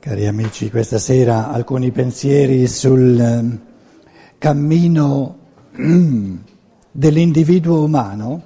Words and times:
Cari 0.00 0.28
amici, 0.28 0.70
questa 0.70 0.96
sera 0.96 1.48
alcuni 1.50 1.90
pensieri 1.90 2.68
sul 2.68 3.18
ehm, 3.18 3.60
cammino 4.38 5.38
dell'individuo 6.92 7.82
umano, 7.82 8.42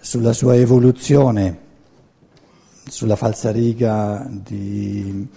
sulla 0.00 0.32
sua 0.32 0.56
evoluzione, 0.56 1.58
sulla 2.88 3.16
falsariga 3.16 4.26
di 4.30 5.28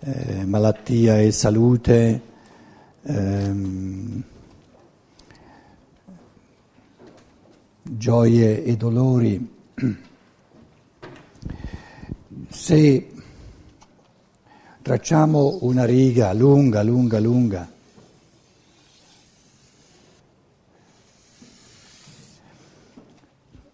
eh, 0.00 0.44
malattia 0.44 1.20
e 1.20 1.30
salute, 1.30 2.22
ehm, 3.02 4.22
gioie 7.82 8.64
e 8.64 8.76
dolori. 8.76 9.56
Se 12.50 13.08
tracciamo 14.80 15.58
una 15.62 15.84
riga 15.84 16.32
lunga, 16.32 16.82
lunga, 16.82 17.20
lunga, 17.20 17.70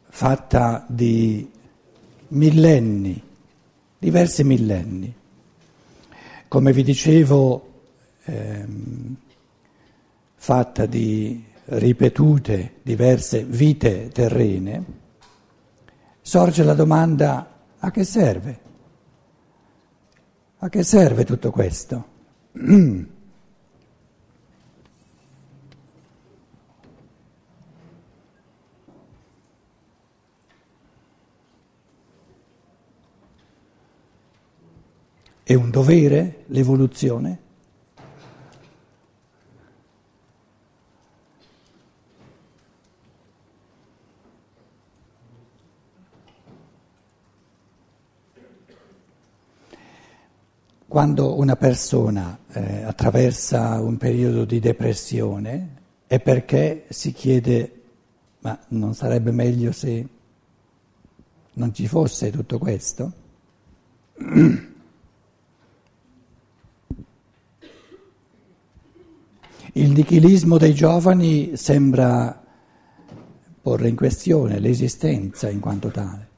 fatta 0.08 0.84
di 0.88 1.48
millenni, 2.28 3.22
diversi 3.96 4.42
millenni, 4.42 5.14
come 6.48 6.72
vi 6.72 6.82
dicevo, 6.82 7.72
ehm, 8.24 9.16
fatta 10.34 10.86
di 10.86 11.44
ripetute 11.66 12.80
diverse 12.82 13.44
vite 13.44 14.08
terrene, 14.08 14.84
sorge 16.20 16.64
la 16.64 16.74
domanda 16.74 17.54
a 17.78 17.91
che 17.92 18.02
serve? 18.02 18.63
A 20.64 20.70
che 20.70 20.82
serve 20.82 21.27
tutto 21.27 21.50
questo? 21.50 22.06
È 35.42 35.53
un 35.53 35.70
dovere 35.70 36.44
l'evoluzione? 36.47 37.44
Quando 50.95 51.37
una 51.37 51.56
persona 51.56 52.39
eh, 52.53 52.84
attraversa 52.84 53.81
un 53.81 53.97
periodo 53.97 54.45
di 54.45 54.61
depressione 54.61 55.70
è 56.06 56.20
perché 56.20 56.84
si 56.89 57.11
chiede 57.11 57.83
ma 58.39 58.56
non 58.69 58.95
sarebbe 58.95 59.33
meglio 59.33 59.72
se 59.72 60.06
non 61.55 61.75
ci 61.75 61.89
fosse 61.89 62.31
tutto 62.31 62.59
questo? 62.59 63.12
Il 69.72 69.91
nichilismo 69.91 70.59
dei 70.59 70.75
giovani 70.75 71.56
sembra 71.56 72.41
porre 73.61 73.89
in 73.89 73.97
questione 73.97 74.61
l'esistenza 74.61 75.50
in 75.50 75.59
quanto 75.59 75.89
tale. 75.89 76.28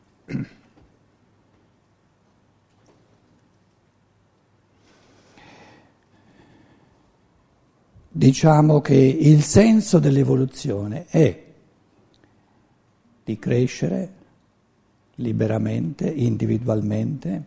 Diciamo 8.17 8.81
che 8.81 8.95
il 8.95 9.43
senso 9.43 9.99
dell'evoluzione 9.99 11.05
è 11.05 11.45
di 13.23 13.39
crescere 13.39 14.13
liberamente, 15.17 16.09
individualmente, 16.09 17.45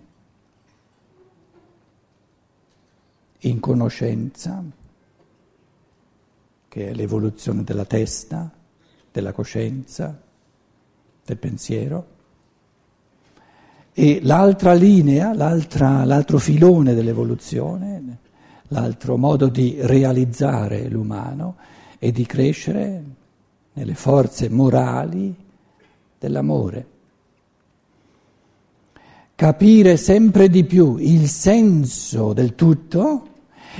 in 3.40 3.60
conoscenza, 3.60 4.64
che 6.68 6.88
è 6.88 6.94
l'evoluzione 6.94 7.64
della 7.64 7.86
testa, 7.86 8.54
della 9.12 9.32
coscienza, 9.32 10.22
del 11.26 11.38
pensiero. 11.38 12.08
E 13.92 14.20
l'altra 14.22 14.74
linea, 14.74 15.34
l'altra, 15.34 16.06
l'altro 16.06 16.38
filone 16.38 16.94
dell'evoluzione, 16.94 18.28
l'altro 18.70 19.18
modo 19.18 19.48
di 19.48 19.78
realizzare 19.80 20.88
l'umano 20.88 21.56
è 21.98 22.12
di 22.12 22.26
crescere 22.26 23.04
nelle 23.74 23.94
forze 23.94 24.50
morali 24.50 25.36
dell'amore. 26.18 26.88
Capire 29.36 29.96
sempre 29.96 30.50
di 30.50 30.66
più 30.66 30.98
il 30.98 31.28
senso 31.28 32.34
del 32.34 32.56
tutto 32.56 33.28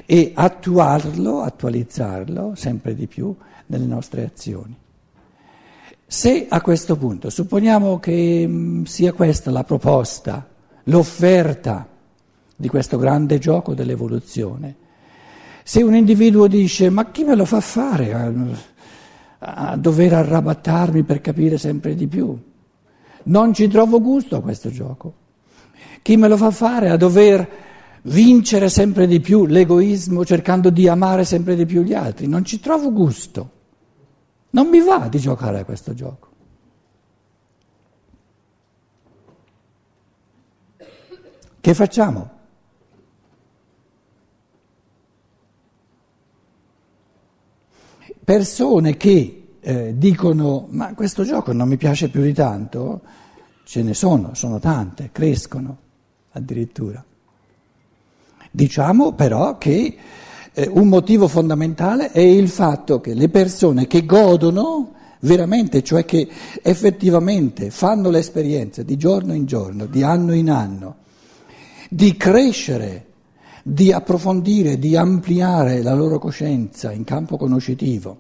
e 0.06 0.32
attuarlo, 0.34 1.42
attualizzarlo 1.42 2.54
sempre 2.56 2.96
di 2.96 3.08
più 3.08 3.36
nelle 3.66 3.86
nostre 3.86 4.24
azioni. 4.24 4.76
Se 6.08 6.48
a 6.50 6.62
questo 6.62 6.96
punto 6.96 7.30
supponiamo 7.30 8.00
che 8.00 8.46
mm, 8.48 8.84
sia 8.84 9.14
questa 9.14 9.52
la 9.52 9.64
proposta, 9.64 10.48
l'offerta 10.86 11.88
di 12.60 12.68
questo 12.68 12.98
grande 12.98 13.40
gioco 13.40 13.74
dell'evoluzione, 13.74 14.76
se 15.64 15.82
un 15.82 15.96
individuo 15.96 16.46
dice 16.48 16.90
ma 16.90 17.10
chi 17.10 17.24
me 17.24 17.34
lo 17.36 17.46
fa 17.46 17.62
fare 17.62 18.14
a, 18.14 18.34
a 19.72 19.78
dover 19.78 20.14
arrabattarmi 20.14 21.04
per 21.04 21.22
capire 21.22 21.58
sempre 21.58 21.96
di 21.96 22.08
più? 22.08 22.38
Non 23.24 23.54
ci 23.54 23.70
trovo 23.70 24.02
gusto 24.02 24.36
a 24.36 24.42
questo 24.42 24.70
gioco. 24.70 25.14
Chi 26.02 26.18
me 26.18 26.28
lo 26.28 26.36
fa 26.36 26.52
fare 26.52 26.90
a 26.90 26.98
dover 26.98 27.50
vincere 28.02 28.68
sempre 28.68 29.08
di 29.08 29.22
più 29.22 29.46
l'egoismo 29.46 30.26
cercando 30.26 30.70
di 30.70 30.90
amare 30.90 31.24
sempre 31.24 31.56
di 31.56 31.66
più 31.66 31.82
gli 31.82 31.94
altri. 31.94 32.28
Non 32.28 32.44
ci 32.44 32.60
trovo 32.60 32.92
gusto. 32.92 33.52
Non 34.50 34.68
mi 34.68 34.82
va 34.82 35.08
di 35.10 35.20
giocare 35.20 35.60
a 35.60 35.64
questo 35.64 35.94
gioco. 35.94 36.28
Che 41.62 41.74
facciamo? 41.74 42.38
Persone 48.30 48.96
che 48.96 49.56
eh, 49.60 49.94
dicono 49.98 50.68
ma 50.70 50.94
questo 50.94 51.24
gioco 51.24 51.52
non 51.52 51.68
mi 51.68 51.78
piace 51.78 52.10
più 52.10 52.22
di 52.22 52.32
tanto, 52.32 53.02
ce 53.64 53.82
ne 53.82 53.96
sono, 53.96 54.36
sono 54.36 54.60
tante, 54.60 55.10
crescono 55.12 55.78
addirittura. 56.34 57.04
Diciamo 58.52 59.14
però 59.14 59.58
che 59.58 59.98
eh, 60.54 60.70
un 60.72 60.90
motivo 60.90 61.28
fondamentale 61.28 62.12
è 62.12 62.20
il 62.20 62.50
fatto 62.50 63.02
che 63.02 63.16
le 63.16 63.30
persone 63.30 63.88
che 63.88 64.06
godono 64.06 64.94
veramente, 65.22 65.82
cioè 65.82 66.06
che 66.06 66.30
effettivamente 66.62 67.72
fanno 67.72 68.12
l'esperienza 68.12 68.84
di 68.84 68.96
giorno 68.96 69.34
in 69.34 69.48
giorno, 69.48 69.88
di 69.88 70.04
anno 70.04 70.36
in 70.36 70.52
anno, 70.52 70.98
di 71.90 72.16
crescere, 72.16 73.08
di 73.70 73.92
approfondire, 73.92 74.80
di 74.80 74.96
ampliare 74.96 75.84
la 75.84 75.94
loro 75.94 76.18
coscienza 76.18 76.92
in 76.92 77.04
campo 77.04 77.38
conoscitivo, 77.38 78.18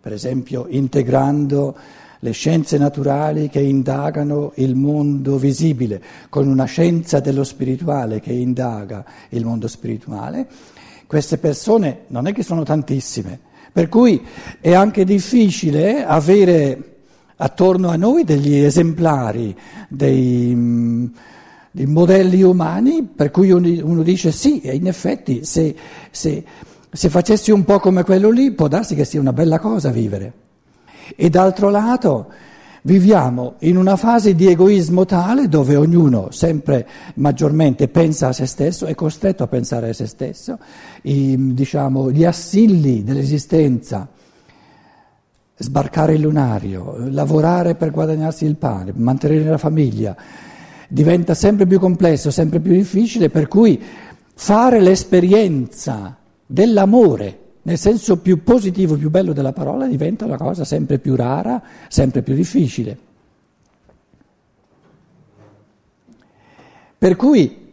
per 0.00 0.12
esempio 0.12 0.66
integrando 0.68 1.76
le 2.20 2.30
scienze 2.30 2.78
naturali 2.78 3.48
che 3.48 3.60
indagano 3.60 4.52
il 4.56 4.76
mondo 4.76 5.38
visibile, 5.38 6.00
con 6.28 6.46
una 6.46 6.66
scienza 6.66 7.18
dello 7.18 7.42
spirituale 7.42 8.20
che 8.20 8.32
indaga 8.32 9.04
il 9.30 9.44
mondo 9.44 9.66
spirituale, 9.66 10.46
queste 11.06 11.38
persone 11.38 12.02
non 12.08 12.28
è 12.28 12.32
che 12.32 12.44
sono 12.44 12.62
tantissime, 12.62 13.38
per 13.72 13.88
cui 13.88 14.24
è 14.60 14.72
anche 14.72 15.04
difficile 15.04 16.04
avere 16.04 16.98
attorno 17.36 17.88
a 17.88 17.96
noi 17.96 18.22
degli 18.22 18.54
esemplari, 18.54 19.54
dei, 19.88 20.52
mm, 20.54 21.06
dei 21.74 21.86
modelli 21.86 22.40
umani 22.40 23.02
per 23.02 23.32
cui 23.32 23.50
uno 23.50 24.02
dice 24.04 24.30
sì, 24.30 24.60
in 24.62 24.86
effetti 24.86 25.44
se, 25.44 25.74
se, 26.08 26.44
se 26.88 27.08
facessi 27.08 27.50
un 27.50 27.64
po' 27.64 27.80
come 27.80 28.04
quello 28.04 28.30
lì 28.30 28.52
può 28.52 28.68
darsi 28.68 28.94
che 28.94 29.04
sia 29.04 29.18
una 29.18 29.32
bella 29.32 29.58
cosa 29.58 29.90
vivere. 29.90 30.32
E 31.16 31.28
d'altro 31.30 31.70
lato 31.70 32.30
viviamo 32.82 33.54
in 33.60 33.76
una 33.76 33.96
fase 33.96 34.36
di 34.36 34.46
egoismo 34.46 35.04
tale 35.04 35.48
dove 35.48 35.74
ognuno 35.74 36.30
sempre 36.30 36.86
maggiormente 37.16 37.88
pensa 37.88 38.28
a 38.28 38.32
se 38.32 38.46
stesso, 38.46 38.86
è 38.86 38.94
costretto 38.94 39.42
a 39.42 39.48
pensare 39.48 39.88
a 39.88 39.92
se 39.92 40.06
stesso, 40.06 40.56
I, 41.02 41.54
diciamo, 41.54 42.12
gli 42.12 42.24
assilli 42.24 43.02
dell'esistenza, 43.02 44.06
sbarcare 45.56 46.14
il 46.14 46.20
lunario, 46.20 46.94
lavorare 47.10 47.74
per 47.74 47.90
guadagnarsi 47.90 48.44
il 48.44 48.54
pane, 48.54 48.92
mantenere 48.94 49.50
la 49.50 49.58
famiglia, 49.58 50.16
diventa 50.88 51.34
sempre 51.34 51.66
più 51.66 51.78
complesso, 51.78 52.30
sempre 52.30 52.60
più 52.60 52.72
difficile, 52.72 53.30
per 53.30 53.48
cui 53.48 53.80
fare 54.34 54.80
l'esperienza 54.80 56.16
dell'amore, 56.46 57.38
nel 57.62 57.78
senso 57.78 58.18
più 58.18 58.42
positivo, 58.42 58.96
più 58.96 59.10
bello 59.10 59.32
della 59.32 59.52
parola, 59.52 59.86
diventa 59.86 60.24
una 60.24 60.36
cosa 60.36 60.64
sempre 60.64 60.98
più 60.98 61.16
rara, 61.16 61.62
sempre 61.88 62.22
più 62.22 62.34
difficile. 62.34 62.98
Per 66.98 67.16
cui, 67.16 67.72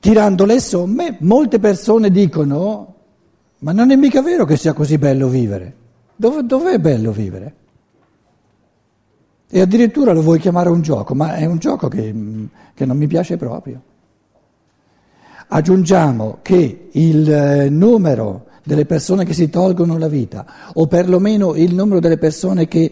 tirando 0.00 0.44
le 0.44 0.60
somme, 0.60 1.16
molte 1.20 1.58
persone 1.58 2.10
dicono, 2.10 2.94
ma 3.60 3.72
non 3.72 3.90
è 3.90 3.96
mica 3.96 4.22
vero 4.22 4.44
che 4.44 4.56
sia 4.56 4.72
così 4.72 4.98
bello 4.98 5.28
vivere. 5.28 5.74
Dove, 6.16 6.44
dov'è 6.44 6.78
bello 6.78 7.12
vivere? 7.12 7.54
E 9.48 9.60
addirittura 9.60 10.12
lo 10.12 10.22
vuoi 10.22 10.40
chiamare 10.40 10.68
un 10.68 10.82
gioco, 10.82 11.14
ma 11.14 11.36
è 11.36 11.44
un 11.44 11.58
gioco 11.58 11.88
che, 11.88 12.14
che 12.74 12.84
non 12.84 12.96
mi 12.96 13.06
piace 13.06 13.36
proprio. 13.36 13.80
Aggiungiamo 15.48 16.38
che 16.42 16.88
il 16.90 17.30
eh, 17.30 17.68
numero 17.68 18.46
delle 18.64 18.84
persone 18.84 19.24
che 19.24 19.32
si 19.32 19.48
tolgono 19.48 19.96
la 19.96 20.08
vita, 20.08 20.72
o 20.74 20.88
perlomeno 20.88 21.54
il 21.54 21.72
numero 21.72 22.00
delle 22.00 22.18
persone 22.18 22.66
che 22.66 22.90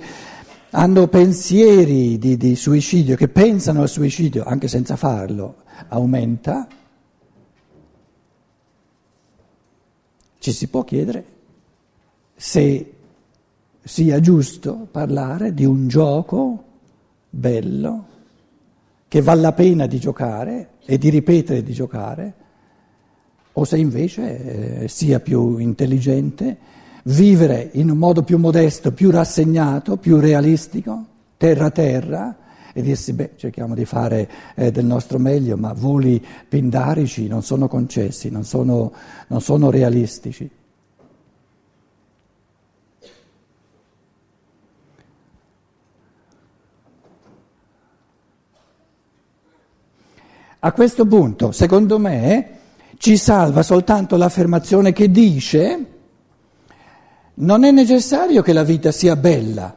hanno 0.71 1.09
pensieri 1.09 2.17
di, 2.19 2.37
di 2.37 2.55
suicidio, 2.55 3.17
che 3.17 3.29
pensano 3.29 3.83
al 3.83 3.89
suicidio 3.89 4.45
anche 4.45 4.69
senza 4.69 4.95
farlo, 4.95 5.63
aumenta, 5.89 6.69
ci 10.39 10.53
si 10.53 10.69
può 10.69 10.85
chiedere 10.85 11.25
se 12.37 12.94
sia 13.85 14.19
giusto 14.19 14.89
parlare 14.91 15.53
di 15.53 15.67
un 15.67 15.87
gioco 15.87 16.65
bello 17.29 18.07
che 19.07 19.21
vale 19.21 19.43
la 19.43 19.53
pena 19.53 19.87
di 19.87 20.01
giocare 20.01 20.71
e 20.85 20.99
di 20.99 21.11
ripetere 21.11 21.63
di 21.63 21.73
giocare, 21.73 22.35
o 23.53 23.65
se 23.65 23.77
invece 23.77 24.83
eh, 24.83 24.89
sia 24.89 25.21
più 25.21 25.59
intelligente 25.59 26.57
vivere 27.05 27.71
in 27.75 27.91
un 27.91 27.99
modo 27.99 28.23
più 28.23 28.39
modesto, 28.39 28.93
più 28.93 29.11
rassegnato, 29.11 29.99
più 29.99 30.19
realistico, 30.19 31.05
terra 31.37 31.67
a 31.67 31.71
terra, 31.71 32.37
e 32.73 32.83
dirsi, 32.83 33.13
beh, 33.13 33.35
cerchiamo 33.37 33.75
di 33.75 33.85
fare 33.85 34.29
eh, 34.57 34.73
del 34.73 34.85
nostro 34.85 35.19
meglio, 35.19 35.57
ma 35.57 35.73
voli 35.73 36.25
pindarici 36.49 37.29
non 37.29 37.45
sono 37.45 37.69
concessi, 37.69 38.31
non 38.31 38.43
sono, 38.43 38.93
non 39.29 39.41
sono 39.41 39.71
realistici. 39.71 40.51
A 50.67 50.73
questo 50.73 51.05
punto, 51.05 51.53
secondo 51.53 51.99
me, 51.99 52.49
ci 52.97 53.19
salva 53.19 53.63
soltanto 53.63 54.17
l'affermazione 54.17 54.95
che 54.95 55.11
dice 55.11 55.87
non 57.35 57.65
è 57.65 57.71
necessario 57.71 58.41
che 58.41 58.55
la 58.55 58.63
vita 58.63 58.91
sia 58.91 59.15
bella, 59.15 59.77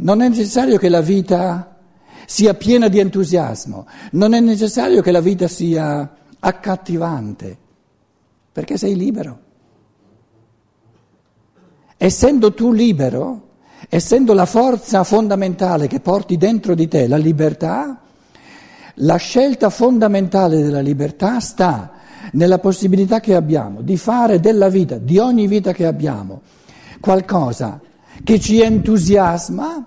non 0.00 0.22
è 0.22 0.28
necessario 0.28 0.76
che 0.76 0.88
la 0.88 1.02
vita 1.02 1.78
sia 2.26 2.52
piena 2.54 2.88
di 2.88 2.98
entusiasmo, 2.98 3.86
non 4.12 4.34
è 4.34 4.40
necessario 4.40 5.02
che 5.02 5.12
la 5.12 5.20
vita 5.20 5.46
sia 5.46 6.16
accattivante, 6.40 7.56
perché 8.50 8.76
sei 8.76 8.96
libero. 8.96 9.38
Essendo 11.96 12.52
tu 12.54 12.72
libero, 12.72 13.50
essendo 13.88 14.32
la 14.32 14.46
forza 14.46 15.04
fondamentale 15.04 15.86
che 15.86 16.00
porti 16.00 16.36
dentro 16.36 16.74
di 16.74 16.88
te 16.88 17.06
la 17.06 17.18
libertà, 17.18 18.00
la 18.98 19.16
scelta 19.16 19.70
fondamentale 19.70 20.62
della 20.62 20.80
libertà 20.80 21.40
sta 21.40 21.92
nella 22.32 22.58
possibilità 22.58 23.20
che 23.20 23.34
abbiamo 23.34 23.80
di 23.82 23.96
fare 23.96 24.40
della 24.40 24.68
vita, 24.68 24.98
di 24.98 25.18
ogni 25.18 25.46
vita 25.46 25.72
che 25.72 25.86
abbiamo, 25.86 26.42
qualcosa 27.00 27.80
che 28.22 28.38
ci 28.40 28.60
entusiasma 28.60 29.86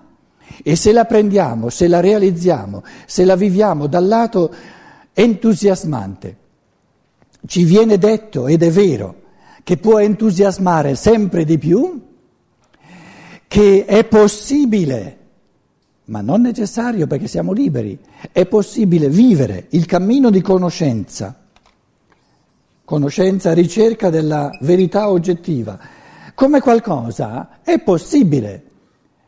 e 0.62 0.76
se 0.76 0.92
la 0.92 1.04
prendiamo, 1.04 1.68
se 1.68 1.88
la 1.88 2.00
realizziamo, 2.00 2.82
se 3.06 3.24
la 3.24 3.36
viviamo 3.36 3.86
dal 3.86 4.06
lato 4.06 4.52
entusiasmante, 5.12 6.36
ci 7.46 7.64
viene 7.64 7.98
detto, 7.98 8.46
ed 8.46 8.62
è 8.62 8.70
vero, 8.70 9.22
che 9.62 9.76
può 9.76 9.98
entusiasmare 9.98 10.94
sempre 10.94 11.44
di 11.44 11.58
più, 11.58 12.00
che 13.46 13.84
è 13.84 14.04
possibile, 14.04 15.17
ma 16.08 16.20
non 16.20 16.40
necessario 16.40 17.06
perché 17.06 17.26
siamo 17.26 17.52
liberi, 17.52 17.98
è 18.32 18.46
possibile 18.46 19.08
vivere 19.08 19.66
il 19.70 19.86
cammino 19.86 20.30
di 20.30 20.40
conoscenza, 20.40 21.34
conoscenza, 22.84 23.52
ricerca 23.52 24.08
della 24.08 24.50
verità 24.60 25.10
oggettiva, 25.10 25.78
come 26.34 26.60
qualcosa 26.60 27.60
è 27.62 27.78
possibile. 27.80 28.62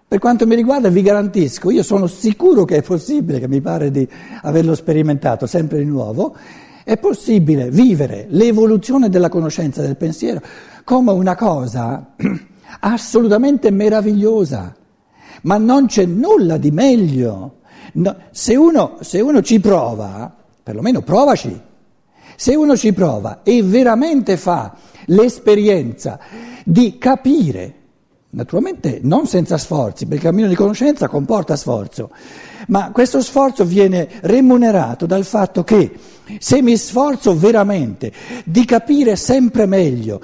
Per 0.09 0.19
quanto 0.19 0.47
mi 0.47 0.55
riguarda 0.55 0.89
vi 0.89 1.03
garantisco, 1.03 1.71
io 1.71 1.83
sono 1.83 2.07
sicuro 2.07 2.65
che 2.65 2.77
è 2.77 2.83
possibile, 2.83 3.39
che 3.39 3.49
mi 3.49 3.61
pare 3.61 3.91
di 3.91 4.09
averlo 4.43 4.75
sperimentato 4.75 5.47
sempre 5.47 5.79
di 5.79 5.85
nuovo, 5.85 6.35
è 6.83 6.97
possibile 6.97 7.71
vivere 7.71 8.27
l'evoluzione 8.31 9.11
della 9.11 9.29
conoscenza 9.29 9.83
del 9.83 9.97
pensiero 9.97 10.41
come 10.83 11.13
una 11.13 11.37
cosa 11.37 12.15
assolutamente 12.81 13.71
meravigliosa, 13.71 14.75
ma 15.43 15.59
non 15.59 15.87
c'è 15.87 16.05
nulla 16.05 16.57
di 16.57 16.71
meglio. 16.71 17.59
No, 17.93 18.17
se, 18.31 18.55
uno, 18.55 18.99
se 19.01 19.21
uno 19.21 19.43
ci 19.43 19.61
prova, 19.61 20.33
perlomeno 20.63 21.03
provaci, 21.03 21.61
se 22.37 22.55
uno 22.55 22.77
ci 22.77 22.93
prova 22.93 23.41
e 23.43 23.63
veramente 23.63 24.37
fa 24.37 24.75
l'esperienza 25.07 26.19
di 26.65 26.99
capire 26.99 27.75
Naturalmente 28.33 29.01
non 29.03 29.27
senza 29.27 29.59
sforzi, 29.59 30.07
perché 30.07 30.27
il 30.27 30.31
cammino 30.31 30.47
di 30.47 30.55
conoscenza 30.55 31.09
comporta 31.09 31.57
sforzo, 31.57 32.11
ma 32.69 32.93
questo 32.93 33.21
sforzo 33.23 33.65
viene 33.65 34.09
remunerato 34.21 35.05
dal 35.05 35.25
fatto 35.25 35.65
che 35.65 35.91
se 36.39 36.63
mi 36.63 36.77
sforzo 36.77 37.37
veramente 37.37 38.13
di 38.45 38.65
capire 38.65 39.17
sempre 39.17 39.67
meglio, 39.67 40.21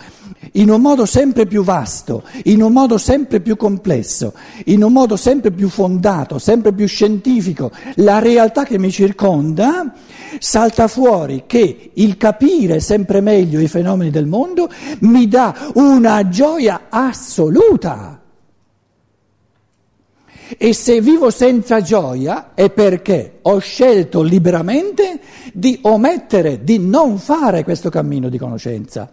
in 0.53 0.71
un 0.71 0.81
modo 0.81 1.07
sempre 1.07 1.47
più 1.47 1.63
vasto, 1.63 2.23
in 2.45 2.63
un 2.63 2.73
modo 2.73 2.99
sempre 2.99 3.41
più 3.41 3.57
complesso, 3.57 4.35
in 4.67 4.83
un 4.83 4.93
modo 4.93 5.17
sempre 5.17 5.51
più 5.51 5.69
fondato, 5.69 6.39
sempre 6.39 6.73
più 6.73 6.87
scientifico, 6.87 7.71
la 7.97 8.19
realtà 8.19 8.65
che 8.65 8.79
mi 8.79 8.91
circonda, 8.91 9.93
salta 10.39 10.89
fuori 10.89 11.45
che 11.47 11.91
il 11.95 12.17
capire 12.17 12.81
sempre 12.81 13.21
meglio 13.21 13.61
i 13.61 13.69
fenomeni 13.69 14.11
del 14.11 14.27
mondo 14.27 14.71
mi 15.01 15.29
dà 15.29 15.71
una 15.75 16.29
gioia 16.29 16.87
assoluta. 16.89 18.16
E 20.59 20.73
se 20.73 21.01
vivo 21.01 21.31
senza 21.31 21.81
gioia 21.81 22.53
è 22.55 22.71
perché 22.71 23.39
ho 23.43 23.59
scelto 23.59 24.23
liberamente 24.23 25.19
di 25.53 25.79
omettere, 25.83 26.63
di 26.63 26.79
non 26.79 27.19
fare 27.19 27.65
questo 27.65 27.91
cammino 27.91 28.29
di 28.29 28.39
conoscenza. 28.39 29.11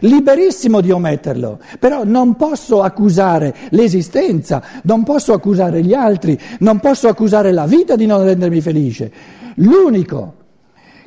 Liberissimo 0.00 0.80
di 0.80 0.90
ometterlo, 0.90 1.60
però 1.78 2.04
non 2.04 2.34
posso 2.36 2.82
accusare 2.82 3.54
l'esistenza, 3.70 4.62
non 4.82 5.04
posso 5.04 5.32
accusare 5.32 5.82
gli 5.82 5.94
altri, 5.94 6.38
non 6.60 6.80
posso 6.80 7.08
accusare 7.08 7.52
la 7.52 7.66
vita 7.66 7.94
di 7.96 8.06
non 8.06 8.24
rendermi 8.24 8.60
felice. 8.60 9.12
L'unico 9.56 10.43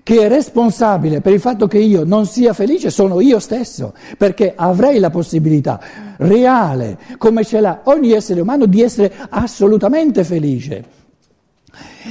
che 0.08 0.22
è 0.22 0.30
responsabile 0.30 1.20
per 1.20 1.34
il 1.34 1.42
fatto 1.42 1.68
che 1.68 1.80
io 1.80 2.06
non 2.06 2.26
sia 2.26 2.54
felice 2.54 2.90
sono 2.90 3.20
io 3.20 3.40
stesso, 3.40 3.94
perché 4.18 4.54
avrei 4.56 5.00
la 5.00 5.10
possibilità 5.10 5.82
reale, 6.20 6.98
come 7.18 7.44
ce 7.44 7.60
l'ha 7.60 7.82
ogni 7.84 8.14
essere 8.14 8.40
umano, 8.40 8.68
di 8.68 8.82
essere 8.82 9.12
assolutamente 9.28 10.24
felice. 10.24 10.86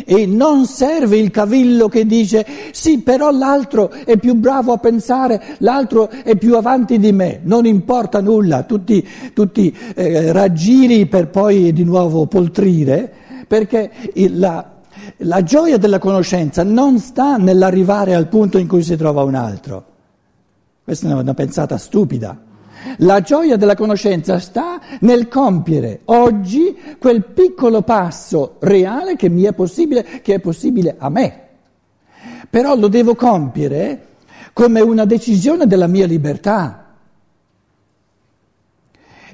E 0.05 0.26
non 0.26 0.67
serve 0.67 1.17
il 1.17 1.31
cavillo 1.31 1.88
che 1.88 2.05
dice 2.05 2.45
sì, 2.73 2.99
però 2.99 3.31
l'altro 3.31 3.88
è 3.88 4.19
più 4.19 4.35
bravo 4.35 4.75
a 4.75 4.76
pensare, 4.76 5.57
l'altro 5.61 6.11
è 6.11 6.37
più 6.37 6.55
avanti 6.55 6.99
di 6.99 7.12
me, 7.12 7.41
non 7.45 7.65
importa 7.65 8.21
nulla, 8.21 8.65
tutti, 8.65 9.09
tutti 9.33 9.75
eh, 9.95 10.33
raggiri 10.33 11.07
per 11.07 11.29
poi 11.29 11.73
di 11.73 11.83
nuovo 11.83 12.26
poltrire, 12.26 13.11
perché 13.49 13.91
la, 14.33 14.75
la 15.18 15.42
gioia 15.42 15.78
della 15.78 15.98
conoscenza 15.98 16.62
non 16.62 16.98
sta 16.98 17.36
nell'arrivare 17.36 18.14
al 18.14 18.28
punto 18.28 18.58
in 18.58 18.66
cui 18.66 18.82
si 18.82 18.96
trova 18.96 19.22
un 19.22 19.34
altro. 19.34 19.84
Questa 20.84 21.08
è 21.08 21.12
una 21.12 21.34
pensata 21.34 21.78
stupida. 21.78 22.44
La 22.98 23.20
gioia 23.20 23.56
della 23.56 23.75
conoscenza 23.75 24.38
sta 24.38 24.80
nel 25.00 25.28
compiere 25.28 26.02
oggi 26.04 26.76
quel 26.98 27.25
piccolo 27.25 27.82
passo 27.82 28.56
reale 28.60 29.16
che 29.16 29.28
mi 29.28 29.42
è 29.42 29.52
possibile, 29.52 30.20
che 30.22 30.34
è 30.34 30.38
possibile 30.38 30.94
a 30.98 31.08
me. 31.08 31.40
Però 32.48 32.76
lo 32.76 32.88
devo 32.88 33.14
compiere 33.14 34.06
come 34.52 34.80
una 34.80 35.04
decisione 35.04 35.66
della 35.66 35.88
mia 35.88 36.06
libertà. 36.06 36.94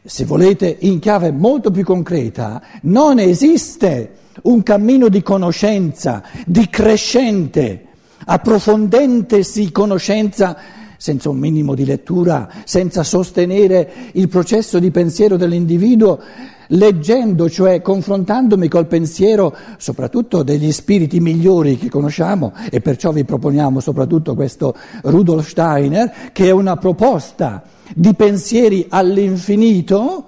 Se 0.04 0.24
volete 0.24 0.76
in 0.80 0.98
chiave 0.98 1.30
molto 1.30 1.70
più 1.70 1.84
concreta, 1.84 2.62
non 2.82 3.18
esiste 3.18 4.16
un 4.42 4.62
cammino 4.62 5.08
di 5.08 5.22
conoscenza, 5.22 6.22
di 6.46 6.68
crescente, 6.68 7.86
approfondentesi 8.24 9.70
conoscenza 9.70 10.56
senza 11.02 11.30
un 11.30 11.38
minimo 11.38 11.74
di 11.74 11.84
lettura, 11.84 12.48
senza 12.64 13.02
sostenere 13.02 13.90
il 14.12 14.28
processo 14.28 14.78
di 14.78 14.92
pensiero 14.92 15.36
dell'individuo, 15.36 16.20
leggendo, 16.68 17.50
cioè 17.50 17.82
confrontandomi 17.82 18.68
col 18.68 18.86
pensiero 18.86 19.52
soprattutto 19.78 20.44
degli 20.44 20.70
spiriti 20.70 21.18
migliori 21.18 21.76
che 21.76 21.88
conosciamo 21.88 22.52
e 22.70 22.80
perciò 22.80 23.10
vi 23.10 23.24
proponiamo 23.24 23.80
soprattutto 23.80 24.36
questo 24.36 24.76
Rudolf 25.02 25.48
Steiner, 25.48 26.30
che 26.32 26.46
è 26.46 26.50
una 26.52 26.76
proposta 26.76 27.64
di 27.94 28.14
pensieri 28.14 28.86
all'infinito, 28.88 30.26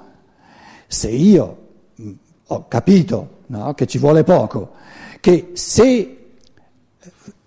se 0.88 1.08
io 1.08 1.58
ho 2.49 2.66
capito 2.66 3.34
no, 3.46 3.74
che 3.74 3.86
ci 3.86 3.98
vuole 3.98 4.24
poco, 4.24 4.72
che 5.20 5.50
se 5.52 6.18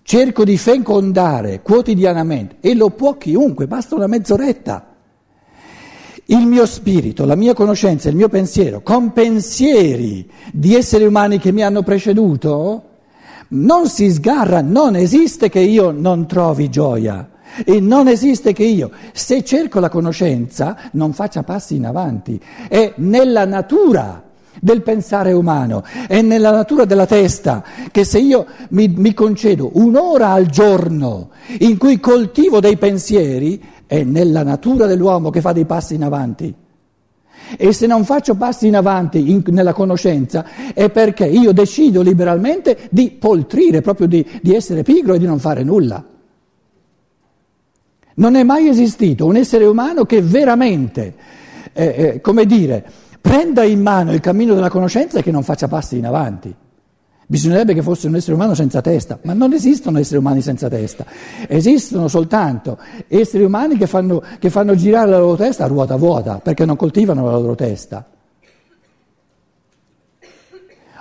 cerco 0.04 0.44
di 0.44 0.58
fecondare 0.58 1.62
quotidianamente, 1.62 2.58
e 2.62 2.74
lo 2.76 2.90
può 2.92 3.18
chiunque, 3.18 3.68
basta 3.68 3.96
una 3.96 4.08
mezz'oretta, 4.08 4.96
il 6.26 6.46
mio 6.46 6.66
spirito, 6.66 7.26
la 7.26 7.36
mia 7.36 7.54
conoscenza, 7.54 8.10
il 8.10 8.16
mio 8.16 8.30
pensiero, 8.30 8.82
con 8.82 9.14
pensieri 9.14 10.30
di 10.52 10.76
esseri 10.76 11.06
umani 11.06 11.40
che 11.40 11.52
mi 11.52 11.64
hanno 11.64 11.84
preceduto, 11.84 12.84
non 13.50 13.88
si 13.88 14.12
sgarra, 14.12 14.62
non 14.62 14.96
esiste 14.96 15.50
che 15.50 15.60
io 15.60 15.92
non 15.92 16.28
trovi 16.28 16.70
gioia. 16.70 17.32
E 17.66 17.80
non 17.80 18.08
esiste 18.08 18.54
che 18.54 18.66
io, 18.66 18.92
se 19.14 19.44
cerco 19.44 19.80
la 19.80 19.90
conoscenza, 19.90 20.78
non 20.92 21.14
faccia 21.14 21.44
passi 21.44 21.76
in 21.76 21.86
avanti. 21.86 22.40
È 22.68 22.94
nella 22.98 23.46
natura 23.46 24.27
del 24.62 24.82
pensare 24.82 25.32
umano, 25.32 25.84
è 26.08 26.22
nella 26.22 26.52
natura 26.52 26.86
della 26.86 27.06
testa 27.06 27.64
che 27.92 28.04
se 28.04 28.20
io 28.20 28.46
mi, 28.70 28.88
mi, 28.88 29.14
concedo 29.14 29.72
un'ora 29.74 30.30
al 30.30 30.48
giorno 30.48 31.30
in 31.60 31.78
cui 31.78 32.00
coltivo 32.00 32.60
dei 32.60 32.78
pensieri, 32.78 33.62
è 33.86 34.04
nella 34.04 34.44
natura 34.44 34.86
dell'uomo 34.86 35.30
che 35.30 35.42
fa 35.42 35.54
dei 35.54 35.66
passi 35.66 35.96
in 35.96 36.04
avanti. 36.04 36.54
E 37.56 37.72
se 37.72 37.88
non 37.88 38.04
faccio 38.04 38.36
passi 38.36 38.68
in 38.68 38.76
avanti 38.76 39.32
in, 39.32 39.42
nella 39.48 39.72
conoscenza 39.72 40.46
è 40.74 40.90
perché 40.90 41.26
io 41.26 41.54
decido 41.54 42.02
liberalmente 42.02 42.90
di 42.92 43.12
poltrire, 43.12 43.80
proprio 43.80 44.08
di, 44.08 44.26
di 44.42 44.54
essere 44.54 44.84
pigro 44.84 45.14
e 45.14 45.20
di 45.20 45.26
non 45.26 45.40
fare 45.40 45.64
nulla. 45.64 46.04
Non 48.16 48.36
è 48.36 48.44
mai 48.44 48.68
esistito 48.68 49.26
un 49.26 49.38
essere 49.38 49.66
umano 49.66 50.04
che 50.04 50.22
veramente, 50.22 51.14
eh, 51.72 51.86
eh, 51.86 52.22
come 52.22 52.46
dire, 52.46 52.84
prenda 53.20 53.64
in 53.64 53.82
mano 53.82 54.14
il 54.14 54.20
cammino 54.20 54.54
della 54.54 54.70
conoscenza 54.70 55.20
e 55.20 55.24
che 55.24 55.32
non 55.32 55.44
faccia 55.44 55.68
passi 55.68 55.98
in 55.98 56.06
avanti. 56.06 56.54
Bisognerebbe 57.30 57.74
che 57.74 57.82
fosse 57.82 58.08
un 58.08 58.16
essere 58.16 58.36
umano 58.36 58.54
senza 58.54 58.80
testa, 58.80 59.20
ma 59.24 59.34
non 59.34 59.52
esistono 59.52 60.00
esseri 60.00 60.18
umani 60.18 60.42
senza 60.42 60.70
testa, 60.70 61.06
esistono 61.48 62.08
soltanto 62.08 62.78
esseri 63.10 63.44
umani 63.44 63.76
che 63.76 63.86
fanno, 63.86 64.24
che 64.40 64.50
fanno 64.50 64.76
girare 64.76 65.12
la 65.12 65.20
loro 65.20 65.36
testa 65.36 65.66
a 65.66 65.68
ruota 65.68 65.98
vuota, 65.98 66.40
perché 66.40 66.64
non 66.64 66.78
coltivano 66.78 67.26
la 67.26 67.32
loro 67.32 67.54
testa. 67.56 68.06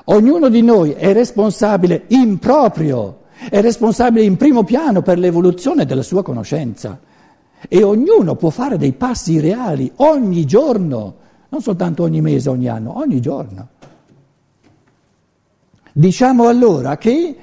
Ognuno 0.09 0.49
di 0.49 0.63
noi 0.63 0.93
è 0.93 1.13
responsabile 1.13 2.05
in 2.09 2.39
proprio, 2.39 3.23
è 3.49 3.61
responsabile 3.61 4.25
in 4.25 4.37
primo 4.37 4.65
piano 4.65 5.03
per 5.03 5.19
l'evoluzione 5.19 5.85
della 5.85 6.03
sua 6.03 6.25
conoscenza 6.25 6.99
e 7.69 7.83
ognuno 7.85 8.35
può 8.35 8.51
fare 8.51 8.79
dei 8.79 8.93
passi 8.93 9.39
reali 9.39 9.91
ogni 9.97 10.45
giorno 10.45 11.25
non 11.57 11.63
soltanto 11.63 12.03
ogni 12.03 12.21
mese, 12.21 12.51
ogni 12.51 12.69
anno, 12.69 12.99
ogni 12.99 13.19
giorno. 13.21 13.69
Diciamo 15.91 16.49
allora 16.49 16.99
che 16.99 17.37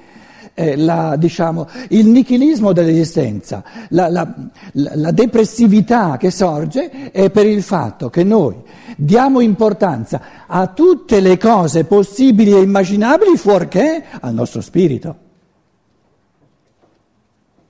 eh, 0.53 0.75
la, 0.75 1.15
diciamo, 1.17 1.67
il 1.89 2.05
nichilismo 2.05 2.73
dell'esistenza, 2.73 3.63
la, 3.89 4.09
la, 4.09 4.31
la, 4.73 5.09
depressività 5.09 6.17
che 6.17 6.29
sorge 6.29 7.09
è 7.11 7.31
per 7.31 7.47
il 7.47 7.63
fatto 7.63 8.11
che 8.11 8.23
noi 8.23 8.61
diamo 8.95 9.39
importanza 9.39 10.45
a 10.45 10.67
tutte 10.67 11.19
le 11.19 11.39
cose 11.39 11.85
possibili 11.85 12.53
e 12.53 12.61
immaginabili 12.61 13.35
fuorché 13.35 14.03
al 14.19 14.35
nostro 14.35 14.61
spirito, 14.61 15.15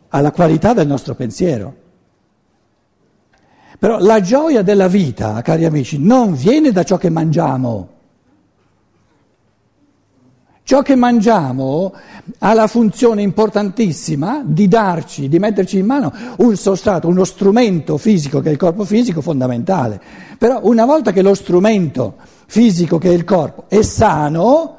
alla 0.09 0.33
qualità 0.33 0.73
del 0.73 0.88
nostro 0.88 1.15
pensiero. 1.15 1.82
Però 3.80 4.00
la 4.00 4.22
gioia 4.22 4.62
della 4.62 4.88
vita, 4.88 5.42
cari 5.42 5.65
amici, 5.65 5.98
non 6.00 6.34
viene 6.34 6.72
da 6.72 6.84
ciò 6.84 6.98
che 6.98 7.10
mangiamo. 7.10 7.89
Ciò 10.65 10.82
che 10.82 10.96
mangiamo 10.96 11.94
ha 12.39 12.53
la 12.53 12.68
funzione 12.68 13.22
importantissima 13.22 14.42
di 14.46 14.70
darci, 14.70 15.27
di 15.27 15.38
metterci 15.38 15.77
in 15.77 15.86
mano 15.86 16.13
un 16.38 16.56
sostrato, 16.56 17.10
uno 17.10 17.25
strumento 17.25 17.98
fisico 17.98 18.39
che 18.39 18.48
è 18.48 18.51
il 18.53 18.58
corpo 18.58 18.86
fisico 18.86 19.20
fondamentale. 19.20 20.01
Però 20.38 20.62
una 20.63 20.86
volta 20.86 21.12
che 21.12 21.22
lo 21.22 21.34
strumento 21.34 22.15
fisico 22.46 22.98
che 22.98 23.10
è 23.10 23.13
il 23.13 23.25
corpo 23.25 23.65
è 23.68 23.82
sano, 23.82 24.77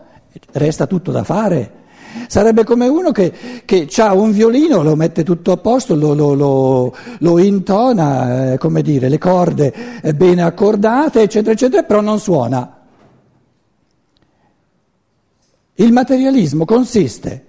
resta 0.52 0.86
tutto 0.86 1.10
da 1.10 1.22
fare. 1.22 1.82
Sarebbe 2.28 2.64
come 2.64 2.88
uno 2.88 3.10
che, 3.12 3.32
che 3.64 3.88
ha 3.98 4.14
un 4.14 4.32
violino, 4.32 4.82
lo 4.82 4.96
mette 4.96 5.24
tutto 5.24 5.52
a 5.52 5.56
posto, 5.56 5.94
lo, 5.94 6.14
lo, 6.14 6.34
lo, 6.34 6.96
lo 7.18 7.38
intona, 7.38 8.52
eh, 8.52 8.58
come 8.58 8.82
dire, 8.82 9.08
le 9.08 9.18
corde 9.18 10.00
eh, 10.02 10.14
bene 10.14 10.42
accordate, 10.42 11.22
eccetera, 11.22 11.52
eccetera, 11.52 11.82
però 11.82 12.00
non 12.00 12.18
suona. 12.18 12.78
Il 15.76 15.92
materialismo 15.92 16.64
consiste 16.64 17.46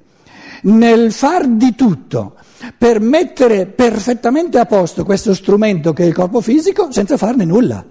nel 0.64 1.12
far 1.12 1.48
di 1.48 1.76
tutto 1.76 2.36
per 2.76 3.00
mettere 3.00 3.68
perfettamente 3.68 4.58
a 4.58 4.66
posto 4.66 5.06
questo 5.06 5.36
strumento 5.36 5.94
che 5.94 6.04
è 6.04 6.08
il 6.08 6.14
corpo 6.14 6.42
fisico 6.42 6.92
senza 6.92 7.18
farne 7.18 7.46
nulla. 7.46 7.86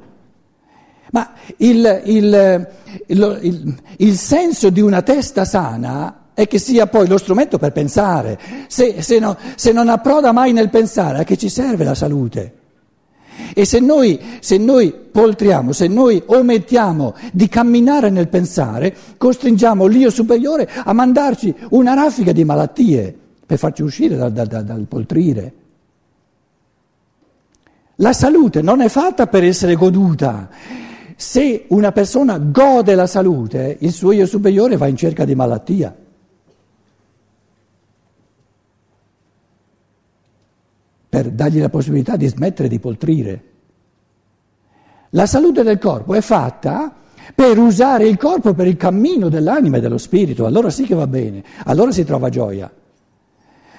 Ma 1.13 1.33
il, 1.59 2.03
il, 2.07 2.69
il, 3.07 3.75
il 3.99 4.17
senso 4.17 4.71
di 4.71 4.81
una 4.81 5.03
testa 5.03 5.45
sana 5.45 6.24
e 6.35 6.47
che 6.49 6.59
sia 6.59 6.87
poi 6.89 7.07
lo 7.07 7.17
strumento 7.17 7.59
per 7.59 7.73
pensare. 7.73 8.39
Se, 8.67 9.01
se, 9.01 9.19
no, 9.19 9.37
se, 9.55 9.73
non 9.73 9.89
approda 9.89 10.33
mai 10.33 10.53
nel 10.53 10.69
pensare, 10.69 11.21
a 11.21 11.25
che 11.25 11.37
ci 11.37 11.49
serve 11.49 11.85
la 11.85 11.95
salute? 11.95 12.53
E 13.55 13.65
se 13.65 13.81
noi, 13.81 14.21
se 14.41 14.59
noi 14.59 14.93
poltriamo, 14.93 15.73
se 15.73 15.87
noi 15.87 16.23
omettiamo 16.25 17.15
di 17.33 17.49
camminare 17.49 18.11
nel 18.11 18.29
pensare, 18.29 18.95
costringiamo 19.17 19.87
l'io 19.87 20.11
superiore 20.11 20.69
a 20.85 20.93
mandarci 20.93 21.55
una 21.71 21.95
raffica 21.95 22.33
di 22.33 22.45
malattie 22.45 23.17
per 23.47 23.59
farci 23.59 23.83
uscire 23.83 24.17
dal, 24.17 24.33
dal, 24.33 24.47
dal, 24.47 24.65
dal 24.65 24.87
poltrire. 24.89 25.53
La 27.99 28.13
salute 28.13 28.61
non 28.61 28.81
è 28.81 28.89
fatta 28.89 29.29
per 29.29 29.45
essere 29.45 29.75
goduta. 29.75 30.49
Se 31.17 31.67
una 31.69 31.93
persona 31.93 32.39
gode 32.39 32.97
la 32.97 33.07
salute, 33.07 33.77
il 33.81 33.93
suo 33.93 34.11
io 34.11 34.27
superiore 34.27 34.77
va 34.77 34.89
in 34.89 34.97
cerca 34.97 35.25
di 35.25 35.37
malattia. 35.37 35.95
Per 41.15 41.31
dargli 41.31 41.61
la 41.61 41.69
possibilità 41.69 42.17
di 42.17 42.27
smettere 42.27 42.67
di 42.67 42.81
poltrire. 42.81 43.43
La 45.11 45.27
salute 45.27 45.63
del 45.63 45.79
corpo 45.79 46.15
è 46.15 46.21
fatta 46.21 46.93
per 47.33 47.57
usare 47.57 48.09
il 48.09 48.17
corpo 48.17 48.53
per 48.53 48.67
il 48.67 48.77
cammino 48.77 49.29
dell'anima 49.29 49.77
e 49.77 49.81
dello 49.81 49.97
spirito, 49.97 50.45
allora 50.45 50.71
sì 50.71 50.83
che 50.83 50.97
va 50.97 51.07
bene, 51.07 51.45
allora 51.67 51.93
si 51.93 52.03
trova 52.03 52.31
gioia. 52.31 52.69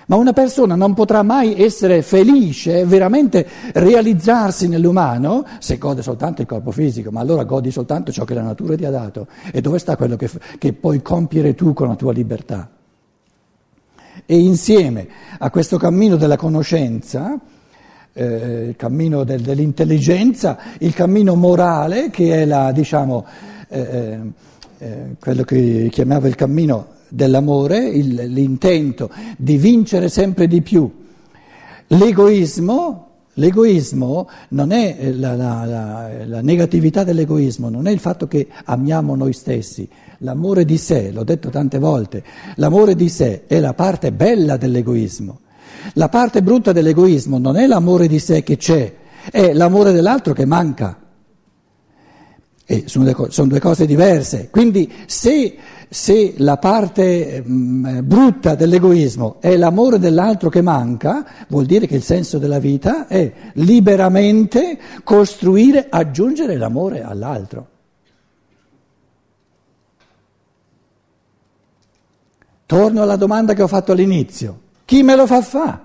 Ma 0.07 0.15
una 0.15 0.31
persona 0.31 0.75
non 0.75 0.93
potrà 0.93 1.23
mai 1.23 1.61
essere 1.61 2.03
felice, 2.03 2.85
veramente 2.85 3.45
realizzarsi 3.73 4.69
nell'umano, 4.69 5.45
se 5.59 5.77
gode 5.77 6.01
soltanto 6.03 6.39
il 6.39 6.47
corpo 6.47 6.71
fisico, 6.71 7.11
ma 7.11 7.19
allora 7.19 7.43
godi 7.43 7.69
soltanto 7.69 8.13
ciò 8.13 8.23
che 8.23 8.33
la 8.33 8.43
natura 8.43 8.77
ti 8.77 8.85
ha 8.85 8.91
dato. 8.91 9.27
E 9.51 9.59
dove 9.59 9.77
sta 9.77 9.97
quello 9.97 10.15
che, 10.15 10.29
che 10.57 10.71
puoi 10.71 11.01
compiere 11.01 11.53
tu 11.53 11.73
con 11.73 11.89
la 11.89 11.95
tua 11.95 12.13
libertà? 12.13 12.74
E 14.25 14.37
insieme 14.37 15.07
a 15.37 15.49
questo 15.49 15.77
cammino 15.77 16.15
della 16.15 16.37
conoscenza, 16.37 17.39
eh, 18.13 18.67
il 18.69 18.75
cammino 18.75 19.23
del, 19.23 19.41
dell'intelligenza, 19.41 20.57
il 20.79 20.93
cammino 20.93 21.35
morale 21.35 22.09
che 22.09 22.41
è 22.41 22.45
la, 22.45 22.71
diciamo, 22.71 23.25
eh, 23.69 23.79
eh, 23.79 24.19
eh, 24.77 25.15
quello 25.19 25.43
che 25.43 25.89
chiamava 25.91 26.27
il 26.27 26.35
cammino 26.35 26.93
dell'amore, 27.09 27.77
il, 27.77 28.13
l'intento 28.31 29.09
di 29.37 29.57
vincere 29.57 30.09
sempre 30.09 30.47
di 30.47 30.61
più. 30.61 30.89
L'egoismo, 31.87 33.07
l'egoismo 33.33 34.27
non 34.49 34.71
è 34.71 35.11
la, 35.11 35.35
la, 35.35 35.65
la, 35.65 36.09
la 36.25 36.41
negatività 36.41 37.03
dell'egoismo, 37.03 37.69
non 37.69 37.85
è 37.85 37.91
il 37.91 37.99
fatto 37.99 38.27
che 38.27 38.47
amiamo 38.63 39.15
noi 39.15 39.33
stessi, 39.33 39.87
L'amore 40.19 40.65
di 40.65 40.77
sé, 40.77 41.11
l'ho 41.11 41.23
detto 41.23 41.49
tante 41.49 41.79
volte, 41.79 42.23
l'amore 42.55 42.95
di 42.95 43.09
sé 43.09 43.43
è 43.47 43.59
la 43.59 43.73
parte 43.73 44.11
bella 44.11 44.57
dell'egoismo. 44.57 45.39
La 45.93 46.09
parte 46.09 46.41
brutta 46.41 46.71
dell'egoismo 46.71 47.37
non 47.37 47.57
è 47.57 47.67
l'amore 47.67 48.07
di 48.07 48.19
sé 48.19 48.43
che 48.43 48.57
c'è, 48.57 48.93
è 49.31 49.53
l'amore 49.53 49.91
dell'altro 49.91 50.33
che 50.33 50.45
manca. 50.45 50.99
E 52.67 52.83
sono 52.87 53.11
due, 53.11 53.27
sono 53.29 53.47
due 53.47 53.59
cose 53.59 53.85
diverse. 53.85 54.49
Quindi 54.49 54.91
se 55.05 55.55
se 55.89 56.33
la 56.37 56.57
parte 56.57 57.41
mh, 57.41 58.01
brutta 58.03 58.55
dell'egoismo 58.55 59.37
è 59.39 59.55
l'amore 59.55 59.99
dell'altro 59.99 60.49
che 60.49 60.61
manca, 60.61 61.25
vuol 61.47 61.65
dire 61.65 61.87
che 61.87 61.95
il 61.95 62.03
senso 62.03 62.37
della 62.37 62.59
vita 62.59 63.07
è 63.07 63.31
liberamente 63.53 64.77
costruire, 65.03 65.87
aggiungere 65.89 66.57
l'amore 66.57 67.03
all'altro. 67.03 67.67
Torno 72.65 73.01
alla 73.01 73.15
domanda 73.15 73.53
che 73.53 73.61
ho 73.61 73.67
fatto 73.67 73.91
all'inizio. 73.91 74.61
Chi 74.85 75.03
me 75.03 75.15
lo 75.15 75.27
fa 75.27 75.41
fare? 75.41 75.83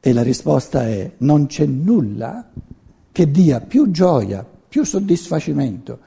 E 0.00 0.12
la 0.12 0.22
risposta 0.22 0.86
è 0.86 1.12
non 1.18 1.46
c'è 1.46 1.66
nulla 1.66 2.50
che 3.12 3.30
dia 3.30 3.60
più 3.60 3.90
gioia, 3.90 4.44
più 4.68 4.84
soddisfacimento, 4.84 5.98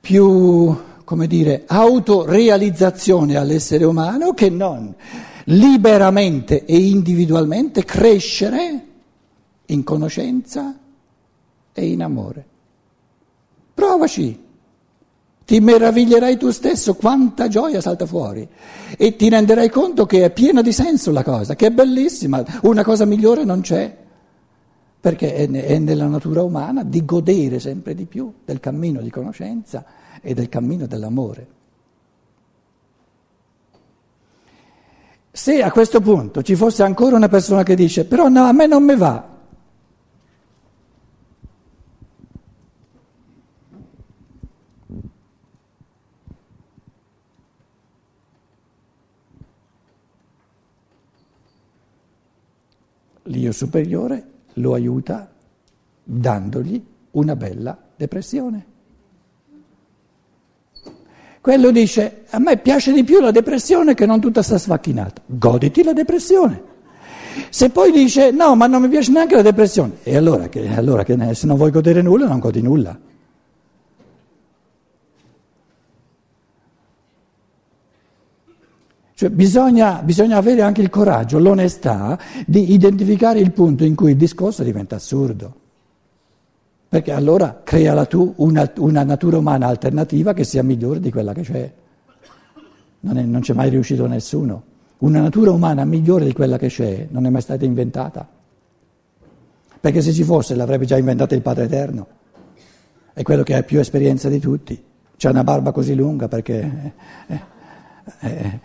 più, 0.00 0.74
come 1.04 1.26
dire, 1.26 1.64
autorealizzazione 1.66 3.36
all'essere 3.36 3.84
umano 3.84 4.32
che 4.32 4.48
non 4.48 4.94
liberamente 5.44 6.64
e 6.64 6.76
individualmente 6.76 7.84
crescere 7.84 8.86
in 9.66 9.82
conoscenza 9.82 10.78
e 11.72 11.86
in 11.86 12.02
amore. 12.02 12.46
Provaci. 13.74 14.43
Ti 15.44 15.60
meraviglierai 15.60 16.38
tu 16.38 16.50
stesso 16.50 16.94
quanta 16.94 17.48
gioia 17.48 17.82
salta 17.82 18.06
fuori 18.06 18.48
e 18.96 19.16
ti 19.16 19.28
renderai 19.28 19.68
conto 19.68 20.06
che 20.06 20.24
è 20.24 20.30
piena 20.30 20.62
di 20.62 20.72
senso 20.72 21.10
la 21.10 21.22
cosa, 21.22 21.54
che 21.54 21.66
è 21.66 21.70
bellissima, 21.70 22.42
una 22.62 22.82
cosa 22.82 23.04
migliore 23.04 23.44
non 23.44 23.60
c'è, 23.60 23.94
perché 24.98 25.34
è, 25.34 25.50
è 25.50 25.78
nella 25.78 26.06
natura 26.06 26.42
umana 26.42 26.82
di 26.82 27.04
godere 27.04 27.60
sempre 27.60 27.94
di 27.94 28.06
più 28.06 28.32
del 28.42 28.58
cammino 28.58 29.02
di 29.02 29.10
conoscenza 29.10 29.84
e 30.22 30.32
del 30.32 30.48
cammino 30.48 30.86
dell'amore. 30.86 31.46
Se 35.30 35.60
a 35.60 35.70
questo 35.70 36.00
punto 36.00 36.42
ci 36.42 36.54
fosse 36.54 36.84
ancora 36.84 37.16
una 37.16 37.28
persona 37.28 37.64
che 37.64 37.74
dice 37.74 38.06
però 38.06 38.28
no, 38.28 38.44
a 38.44 38.52
me 38.52 38.66
non 38.66 38.82
mi 38.82 38.96
va, 38.96 39.34
l'io 53.24 53.43
superiore 53.54 54.26
lo 54.54 54.74
aiuta 54.74 55.30
dandogli 56.02 56.84
una 57.12 57.36
bella 57.36 57.78
depressione. 57.96 58.66
Quello 61.40 61.70
dice, 61.70 62.24
a 62.30 62.38
me 62.38 62.56
piace 62.56 62.92
di 62.92 63.04
più 63.04 63.20
la 63.20 63.30
depressione 63.30 63.94
che 63.94 64.06
non 64.06 64.20
tutta 64.20 64.42
sta 64.42 64.56
sfacchinata. 64.56 65.22
Goditi 65.26 65.82
la 65.82 65.92
depressione. 65.92 66.62
Se 67.50 67.70
poi 67.70 67.92
dice, 67.92 68.30
no, 68.30 68.54
ma 68.54 68.66
non 68.66 68.82
mi 68.82 68.88
piace 68.88 69.10
neanche 69.10 69.34
la 69.34 69.42
depressione, 69.42 69.96
e 70.04 70.16
allora, 70.16 70.48
che, 70.48 70.68
allora 70.68 71.02
che, 71.02 71.34
se 71.34 71.46
non 71.46 71.56
vuoi 71.56 71.70
godere 71.70 72.00
nulla, 72.00 72.26
non 72.26 72.38
godi 72.38 72.62
nulla. 72.62 72.98
Cioè 79.16 79.30
bisogna, 79.30 80.02
bisogna, 80.02 80.38
avere 80.38 80.62
anche 80.62 80.82
il 80.82 80.90
coraggio, 80.90 81.38
l'onestà 81.38 82.18
di 82.44 82.72
identificare 82.72 83.38
il 83.38 83.52
punto 83.52 83.84
in 83.84 83.94
cui 83.94 84.10
il 84.10 84.16
discorso 84.16 84.64
diventa 84.64 84.96
assurdo. 84.96 85.62
Perché 86.88 87.12
allora 87.12 87.60
creala 87.62 88.06
tu 88.06 88.34
una, 88.36 88.68
una 88.78 89.04
natura 89.04 89.38
umana 89.38 89.68
alternativa 89.68 90.32
che 90.32 90.42
sia 90.42 90.64
migliore 90.64 90.98
di 90.98 91.12
quella 91.12 91.32
che 91.32 91.42
c'è. 91.42 91.72
Non, 93.00 93.18
è, 93.18 93.22
non 93.22 93.40
c'è 93.40 93.52
mai 93.52 93.70
riuscito 93.70 94.06
nessuno. 94.06 94.62
Una 94.98 95.20
natura 95.20 95.52
umana 95.52 95.84
migliore 95.84 96.24
di 96.24 96.32
quella 96.32 96.58
che 96.58 96.68
c'è 96.68 97.06
non 97.10 97.24
è 97.26 97.30
mai 97.30 97.42
stata 97.42 97.64
inventata. 97.64 98.28
Perché 99.80 100.00
se 100.02 100.12
ci 100.12 100.24
fosse 100.24 100.56
l'avrebbe 100.56 100.86
già 100.86 100.96
inventata 100.96 101.36
il 101.36 101.42
Padre 101.42 101.64
Eterno. 101.64 102.06
È 103.12 103.22
quello 103.22 103.44
che 103.44 103.54
ha 103.54 103.62
più 103.62 103.78
esperienza 103.78 104.28
di 104.28 104.40
tutti. 104.40 104.82
C'ha 105.16 105.30
una 105.30 105.44
barba 105.44 105.70
così 105.70 105.94
lunga 105.94 106.26
perché... 106.26 106.92
Eh, 107.28 107.34
eh, 107.34 107.52
eh, 108.20 108.60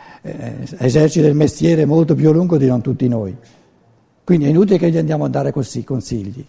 esercita 0.78 1.28
il 1.28 1.36
mestiere 1.36 1.86
molto 1.86 2.16
più 2.16 2.30
a 2.30 2.32
lungo 2.32 2.58
di 2.58 2.68
non 2.68 2.82
tutti 2.82 3.08
noi. 3.08 3.36
Quindi 4.24 4.46
è 4.46 4.50
inutile 4.50 4.78
che 4.78 4.92
gli 4.92 4.98
andiamo 4.98 5.26
a 5.26 5.30
dare 5.30 5.52
così 5.52 5.84
consigli. 5.84 6.46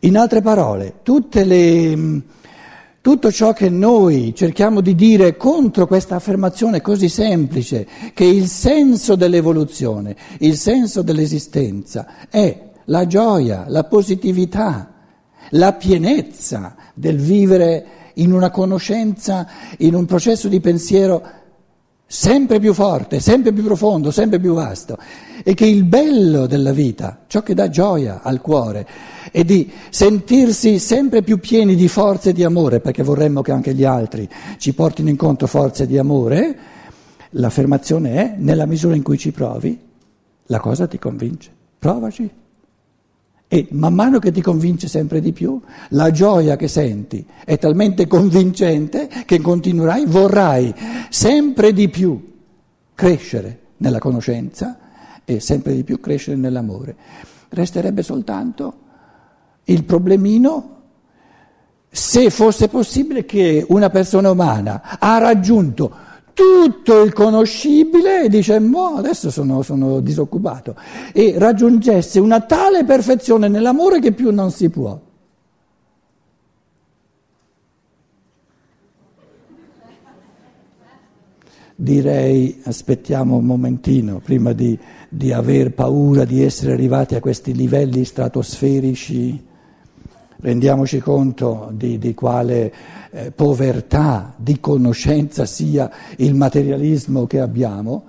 In 0.00 0.16
altre 0.16 0.40
parole, 0.40 1.00
le, 1.30 2.22
tutto 3.00 3.32
ciò 3.32 3.52
che 3.52 3.68
noi 3.68 4.34
cerchiamo 4.34 4.80
di 4.80 4.94
dire 4.94 5.36
contro 5.36 5.86
questa 5.86 6.16
affermazione 6.16 6.80
così 6.80 7.08
semplice, 7.08 7.86
che 8.14 8.24
il 8.24 8.46
senso 8.46 9.16
dell'evoluzione, 9.16 10.14
il 10.38 10.56
senso 10.56 11.02
dell'esistenza 11.02 12.28
è 12.28 12.70
la 12.84 13.06
gioia, 13.06 13.64
la 13.68 13.84
positività, 13.84 14.92
la 15.50 15.72
pienezza 15.72 16.76
del 16.94 17.18
vivere 17.18 17.86
in 18.18 18.32
una 18.32 18.50
conoscenza, 18.50 19.46
in 19.78 19.94
un 19.94 20.04
processo 20.04 20.48
di 20.48 20.60
pensiero 20.60 21.22
sempre 22.08 22.60
più 22.60 22.72
forte, 22.72 23.18
sempre 23.18 23.52
più 23.52 23.64
profondo, 23.64 24.10
sempre 24.10 24.38
più 24.38 24.54
vasto 24.54 24.96
e 25.42 25.54
che 25.54 25.66
il 25.66 25.84
bello 25.84 26.46
della 26.46 26.72
vita, 26.72 27.24
ciò 27.26 27.42
che 27.42 27.54
dà 27.54 27.68
gioia 27.68 28.20
al 28.22 28.40
cuore, 28.40 28.86
è 29.30 29.44
di 29.44 29.70
sentirsi 29.90 30.78
sempre 30.78 31.22
più 31.22 31.38
pieni 31.38 31.74
di 31.74 31.88
forze 31.88 32.32
di 32.32 32.44
amore, 32.44 32.80
perché 32.80 33.02
vorremmo 33.02 33.42
che 33.42 33.52
anche 33.52 33.74
gli 33.74 33.84
altri 33.84 34.28
ci 34.58 34.72
portino 34.72 35.08
incontro 35.08 35.46
forze 35.46 35.86
di 35.86 35.98
amore, 35.98 36.58
l'affermazione 37.30 38.14
è 38.14 38.34
nella 38.38 38.66
misura 38.66 38.94
in 38.94 39.02
cui 39.02 39.18
ci 39.18 39.32
provi, 39.32 39.78
la 40.46 40.60
cosa 40.60 40.86
ti 40.86 40.98
convince. 40.98 41.50
Provaci. 41.78 42.45
E 43.48 43.68
man 43.70 43.94
mano 43.94 44.18
che 44.18 44.32
ti 44.32 44.40
convince 44.40 44.88
sempre 44.88 45.20
di 45.20 45.32
più, 45.32 45.60
la 45.90 46.10
gioia 46.10 46.56
che 46.56 46.66
senti 46.66 47.24
è 47.44 47.58
talmente 47.58 48.06
convincente 48.08 49.08
che 49.24 49.40
continuerai, 49.40 50.04
vorrai 50.06 50.74
sempre 51.10 51.72
di 51.72 51.88
più 51.88 52.34
crescere 52.94 53.60
nella 53.76 53.98
conoscenza 53.98 54.78
e 55.24 55.38
sempre 55.38 55.74
di 55.74 55.84
più 55.84 56.00
crescere 56.00 56.36
nell'amore. 56.36 56.96
Resterebbe 57.50 58.02
soltanto 58.02 58.74
il 59.64 59.84
problemino 59.84 60.74
se 61.88 62.30
fosse 62.30 62.68
possibile 62.68 63.24
che 63.24 63.64
una 63.68 63.90
persona 63.90 64.30
umana 64.30 64.98
ha 64.98 65.18
raggiunto 65.18 66.04
tutto 66.36 67.00
il 67.00 67.14
conoscibile 67.14 68.24
e 68.24 68.28
dice 68.28 68.58
mo 68.58 68.96
adesso 68.96 69.30
sono, 69.30 69.62
sono 69.62 70.00
disoccupato 70.00 70.76
e 71.14 71.36
raggiungesse 71.38 72.20
una 72.20 72.42
tale 72.42 72.84
perfezione 72.84 73.48
nell'amore 73.48 74.00
che 74.00 74.12
più 74.12 74.30
non 74.30 74.50
si 74.50 74.68
può. 74.68 75.00
Direi 81.74 82.60
aspettiamo 82.64 83.36
un 83.36 83.44
momentino 83.46 84.20
prima 84.22 84.52
di, 84.52 84.78
di 85.08 85.32
aver 85.32 85.72
paura 85.72 86.26
di 86.26 86.42
essere 86.42 86.72
arrivati 86.72 87.14
a 87.14 87.20
questi 87.20 87.54
livelli 87.54 88.04
stratosferici 88.04 89.42
rendiamoci 90.38 90.98
conto 91.00 91.70
di, 91.72 91.98
di 91.98 92.14
quale 92.14 92.72
eh, 93.10 93.30
povertà 93.30 94.34
di 94.36 94.60
conoscenza 94.60 95.46
sia 95.46 95.90
il 96.16 96.34
materialismo 96.34 97.26
che 97.26 97.40
abbiamo, 97.40 98.04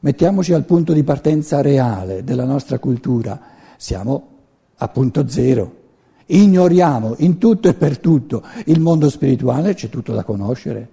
mettiamoci 0.00 0.52
al 0.52 0.64
punto 0.64 0.92
di 0.92 1.02
partenza 1.02 1.60
reale 1.60 2.24
della 2.24 2.44
nostra 2.44 2.78
cultura, 2.78 3.40
siamo 3.76 4.28
a 4.76 4.88
punto 4.88 5.28
zero. 5.28 5.78
Ignoriamo 6.26 7.16
in 7.18 7.38
tutto 7.38 7.68
e 7.68 7.74
per 7.74 7.98
tutto 7.98 8.42
il 8.66 8.80
mondo 8.80 9.10
spirituale, 9.10 9.74
c'è 9.74 9.88
tutto 9.88 10.12
da 10.12 10.22
conoscere. 10.22 10.88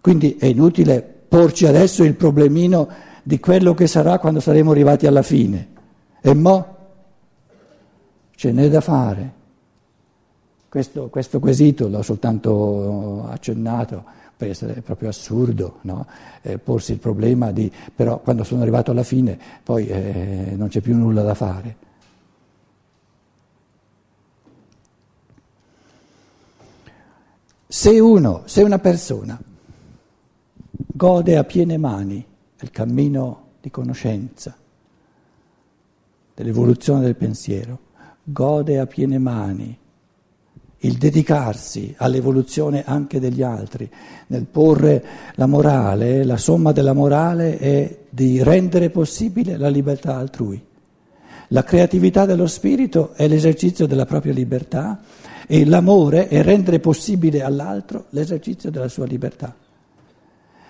Quindi 0.00 0.36
è 0.36 0.46
inutile 0.46 1.00
porci 1.02 1.64
adesso 1.64 2.04
il 2.04 2.14
problemino 2.14 2.88
di 3.22 3.40
quello 3.40 3.72
che 3.72 3.86
sarà 3.86 4.18
quando 4.18 4.40
saremo 4.40 4.72
arrivati 4.72 5.06
alla 5.06 5.22
fine. 5.22 5.68
E 6.20 6.34
mo? 6.34 6.76
Ce 8.34 8.52
n'è 8.52 8.68
da 8.68 8.80
fare. 8.80 9.40
Questo, 10.72 11.10
questo 11.10 11.38
quesito 11.38 11.86
l'ho 11.86 12.00
soltanto 12.00 13.26
accennato 13.28 14.02
per 14.34 14.48
essere 14.48 14.80
proprio 14.80 15.10
assurdo, 15.10 15.80
no? 15.82 16.06
eh, 16.40 16.56
porsi 16.56 16.92
il 16.92 16.98
problema 16.98 17.52
di 17.52 17.70
però 17.94 18.20
quando 18.20 18.42
sono 18.42 18.62
arrivato 18.62 18.90
alla 18.90 19.02
fine 19.02 19.38
poi 19.62 19.86
eh, 19.86 20.54
non 20.56 20.68
c'è 20.68 20.80
più 20.80 20.96
nulla 20.96 21.20
da 21.20 21.34
fare. 21.34 21.76
Se 27.66 28.00
uno, 28.00 28.44
se 28.46 28.62
una 28.62 28.78
persona 28.78 29.38
gode 30.70 31.36
a 31.36 31.44
piene 31.44 31.76
mani 31.76 32.26
il 32.60 32.70
cammino 32.70 33.48
di 33.60 33.70
conoscenza, 33.70 34.56
dell'evoluzione 36.34 37.02
del 37.02 37.16
pensiero, 37.16 37.78
gode 38.24 38.78
a 38.78 38.86
piene 38.86 39.18
mani 39.18 39.80
il 40.84 40.94
dedicarsi 40.94 41.94
all'evoluzione 41.98 42.82
anche 42.84 43.20
degli 43.20 43.42
altri, 43.42 43.88
nel 44.28 44.46
porre 44.50 45.04
la 45.34 45.46
morale, 45.46 46.24
la 46.24 46.36
somma 46.36 46.72
della 46.72 46.92
morale 46.92 47.58
è 47.58 47.98
di 48.08 48.42
rendere 48.42 48.90
possibile 48.90 49.56
la 49.56 49.68
libertà 49.68 50.16
altrui. 50.16 50.60
La 51.48 51.62
creatività 51.62 52.24
dello 52.24 52.46
spirito 52.46 53.12
è 53.14 53.28
l'esercizio 53.28 53.86
della 53.86 54.06
propria 54.06 54.32
libertà 54.32 55.00
e 55.46 55.64
l'amore 55.66 56.28
è 56.28 56.42
rendere 56.42 56.80
possibile 56.80 57.42
all'altro 57.42 58.06
l'esercizio 58.10 58.70
della 58.70 58.88
sua 58.88 59.06
libertà. 59.06 59.54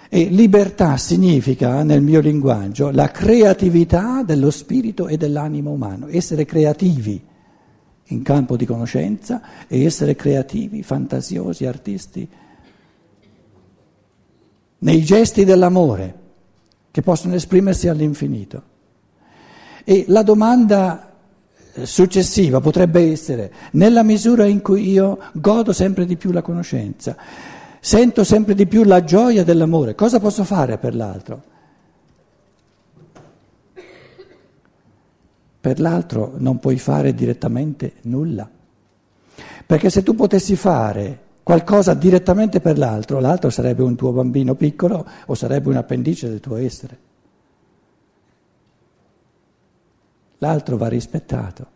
E 0.08 0.24
libertà 0.24 0.98
significa, 0.98 1.82
nel 1.84 2.02
mio 2.02 2.20
linguaggio, 2.20 2.90
la 2.90 3.10
creatività 3.10 4.22
dello 4.22 4.50
spirito 4.50 5.08
e 5.08 5.16
dell'animo 5.16 5.70
umano, 5.70 6.06
essere 6.10 6.44
creativi 6.44 7.30
in 8.12 8.22
campo 8.22 8.56
di 8.56 8.66
conoscenza 8.66 9.40
e 9.66 9.84
essere 9.84 10.14
creativi, 10.14 10.82
fantasiosi, 10.82 11.66
artisti, 11.66 12.28
nei 14.78 15.02
gesti 15.02 15.44
dell'amore 15.44 16.20
che 16.90 17.02
possono 17.02 17.34
esprimersi 17.34 17.88
all'infinito. 17.88 18.70
E 19.84 20.04
la 20.08 20.22
domanda 20.22 21.12
successiva 21.82 22.60
potrebbe 22.60 23.10
essere, 23.10 23.52
nella 23.72 24.02
misura 24.02 24.46
in 24.46 24.60
cui 24.60 24.90
io 24.90 25.18
godo 25.32 25.72
sempre 25.72 26.04
di 26.04 26.16
più 26.16 26.30
la 26.30 26.42
conoscenza, 26.42 27.16
sento 27.80 28.24
sempre 28.24 28.54
di 28.54 28.66
più 28.66 28.84
la 28.84 29.02
gioia 29.02 29.42
dell'amore, 29.42 29.94
cosa 29.94 30.20
posso 30.20 30.44
fare 30.44 30.78
per 30.78 30.94
l'altro? 30.94 31.50
Per 35.62 35.78
l'altro 35.78 36.32
non 36.38 36.58
puoi 36.58 36.76
fare 36.76 37.14
direttamente 37.14 37.92
nulla. 38.02 38.50
Perché 39.64 39.90
se 39.90 40.02
tu 40.02 40.16
potessi 40.16 40.56
fare 40.56 41.20
qualcosa 41.44 41.94
direttamente 41.94 42.60
per 42.60 42.78
l'altro, 42.78 43.20
l'altro 43.20 43.48
sarebbe 43.48 43.84
un 43.84 43.94
tuo 43.94 44.10
bambino 44.10 44.56
piccolo 44.56 45.06
o 45.24 45.34
sarebbe 45.36 45.68
un 45.68 45.76
appendice 45.76 46.28
del 46.28 46.40
tuo 46.40 46.56
essere. 46.56 46.98
L'altro 50.38 50.76
va 50.76 50.88
rispettato. 50.88 51.66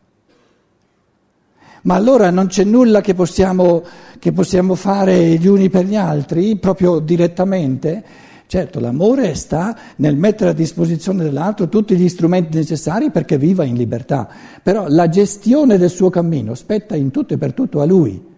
Ma 1.82 1.94
allora 1.94 2.30
non 2.30 2.48
c'è 2.48 2.64
nulla 2.64 3.00
che 3.00 3.14
possiamo, 3.14 3.84
che 4.18 4.32
possiamo 4.32 4.74
fare 4.74 5.38
gli 5.38 5.46
uni 5.46 5.70
per 5.70 5.84
gli 5.84 5.94
altri, 5.94 6.56
proprio 6.56 6.98
direttamente? 6.98 8.04
Certo, 8.48 8.78
l'amore 8.78 9.34
sta 9.34 9.76
nel 9.96 10.16
mettere 10.16 10.50
a 10.50 10.52
disposizione 10.52 11.24
dell'altro 11.24 11.68
tutti 11.68 11.96
gli 11.96 12.08
strumenti 12.08 12.56
necessari 12.56 13.10
perché 13.10 13.38
viva 13.38 13.64
in 13.64 13.74
libertà, 13.74 14.28
però 14.62 14.86
la 14.88 15.08
gestione 15.08 15.78
del 15.78 15.90
suo 15.90 16.10
cammino 16.10 16.54
spetta 16.54 16.94
in 16.94 17.10
tutto 17.10 17.34
e 17.34 17.38
per 17.38 17.52
tutto 17.52 17.80
a 17.80 17.84
lui. 17.84 18.34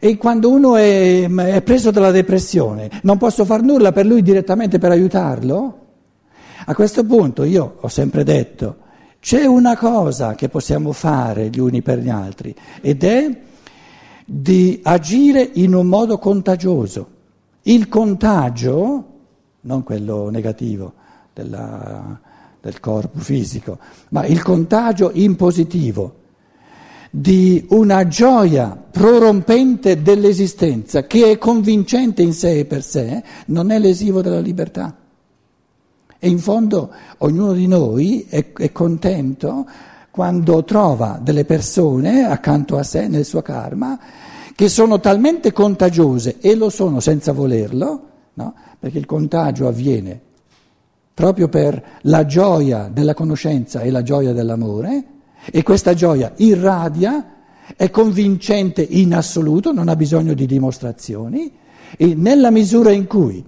E 0.00 0.16
quando 0.16 0.50
uno 0.50 0.76
è, 0.76 1.28
è 1.28 1.62
preso 1.62 1.90
dalla 1.90 2.10
depressione, 2.10 2.90
non 3.02 3.18
posso 3.18 3.44
far 3.44 3.62
nulla 3.62 3.92
per 3.92 4.06
lui 4.06 4.22
direttamente 4.22 4.78
per 4.78 4.90
aiutarlo? 4.90 5.78
A 6.64 6.74
questo 6.74 7.04
punto 7.04 7.44
io 7.44 7.76
ho 7.80 7.88
sempre 7.88 8.24
detto, 8.24 8.78
c'è 9.20 9.44
una 9.44 9.76
cosa 9.76 10.34
che 10.34 10.48
possiamo 10.48 10.92
fare 10.92 11.50
gli 11.50 11.58
uni 11.58 11.82
per 11.82 11.98
gli 11.98 12.08
altri 12.08 12.54
ed 12.80 13.04
è 13.04 13.40
di 14.24 14.80
agire 14.82 15.50
in 15.54 15.74
un 15.74 15.86
modo 15.86 16.18
contagioso. 16.18 17.08
Il 17.62 17.88
contagio, 17.88 19.04
non 19.62 19.82
quello 19.82 20.28
negativo 20.30 20.92
della, 21.32 22.18
del 22.60 22.80
corpo 22.80 23.18
fisico, 23.18 23.78
ma 24.10 24.24
il 24.24 24.42
contagio 24.42 25.10
in 25.12 25.36
positivo 25.36 26.22
di 27.10 27.64
una 27.68 28.08
gioia 28.08 28.76
prorompente 28.90 30.02
dell'esistenza 30.02 31.06
che 31.06 31.30
è 31.30 31.38
convincente 31.38 32.22
in 32.22 32.32
sé 32.32 32.58
e 32.58 32.64
per 32.64 32.82
sé, 32.82 33.22
non 33.46 33.70
è 33.70 33.78
lesivo 33.78 34.20
della 34.20 34.40
libertà. 34.40 34.96
E 36.18 36.28
in 36.28 36.38
fondo 36.38 36.90
ognuno 37.18 37.52
di 37.52 37.66
noi 37.66 38.26
è, 38.28 38.52
è 38.52 38.72
contento 38.72 39.66
quando 40.14 40.62
trova 40.62 41.18
delle 41.20 41.44
persone 41.44 42.22
accanto 42.22 42.78
a 42.78 42.84
sé 42.84 43.08
nel 43.08 43.24
suo 43.24 43.42
karma 43.42 43.98
che 44.54 44.68
sono 44.68 45.00
talmente 45.00 45.52
contagiose 45.52 46.36
e 46.38 46.54
lo 46.54 46.70
sono 46.70 47.00
senza 47.00 47.32
volerlo, 47.32 48.02
no? 48.34 48.54
perché 48.78 48.98
il 48.98 49.06
contagio 49.06 49.66
avviene 49.66 50.20
proprio 51.12 51.48
per 51.48 51.98
la 52.02 52.24
gioia 52.26 52.88
della 52.92 53.12
conoscenza 53.12 53.80
e 53.80 53.90
la 53.90 54.04
gioia 54.04 54.32
dell'amore 54.32 55.04
e 55.50 55.64
questa 55.64 55.94
gioia 55.94 56.32
irradia, 56.36 57.32
è 57.74 57.90
convincente 57.90 58.86
in 58.88 59.16
assoluto, 59.16 59.72
non 59.72 59.88
ha 59.88 59.96
bisogno 59.96 60.34
di 60.34 60.46
dimostrazioni 60.46 61.52
e 61.96 62.14
nella 62.14 62.52
misura 62.52 62.92
in 62.92 63.08
cui 63.08 63.44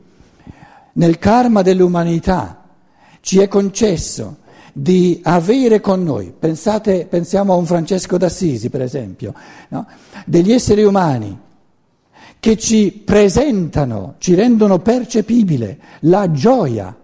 nel 0.95 1.19
karma 1.21 1.63
dell'umanità 1.63 2.65
ci 3.21 3.39
è 3.39 3.47
concesso 3.47 4.39
di 4.79 5.21
avere 5.23 5.81
con 5.81 6.03
noi, 6.03 6.35
pensate, 6.39 7.07
pensiamo 7.07 7.55
a 7.55 7.57
un 7.57 7.65
Francesco 7.65 8.19
d'Assisi 8.19 8.69
per 8.69 8.83
esempio, 8.83 9.33
no? 9.71 9.87
degli 10.27 10.53
esseri 10.53 10.83
umani 10.83 11.35
che 12.39 12.59
ci 12.59 12.93
presentano, 13.03 14.17
ci 14.19 14.35
rendono 14.35 14.81
percepibile 14.81 15.79
la 16.01 16.31
gioia 16.31 16.95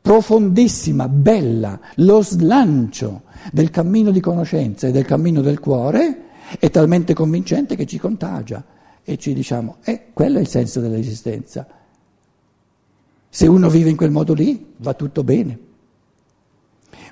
profondissima, 0.00 1.08
bella, 1.08 1.80
lo 1.96 2.22
slancio 2.22 3.22
del 3.50 3.70
cammino 3.70 4.12
di 4.12 4.20
conoscenza 4.20 4.86
e 4.86 4.92
del 4.92 5.04
cammino 5.04 5.40
del 5.40 5.58
cuore 5.58 6.18
è 6.60 6.70
talmente 6.70 7.12
convincente 7.12 7.74
che 7.74 7.86
ci 7.86 7.98
contagia 7.98 8.64
e 9.02 9.16
ci 9.16 9.34
diciamo, 9.34 9.78
eh, 9.82 10.10
quello 10.12 10.38
è 10.38 10.42
il 10.42 10.48
senso 10.48 10.78
dell'esistenza. 10.78 11.66
Se 13.28 13.46
uno 13.48 13.68
vive 13.68 13.90
in 13.90 13.96
quel 13.96 14.12
modo 14.12 14.32
lì, 14.32 14.74
va 14.76 14.94
tutto 14.94 15.24
bene. 15.24 15.63